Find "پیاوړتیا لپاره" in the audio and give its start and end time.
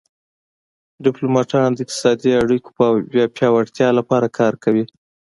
3.37-4.27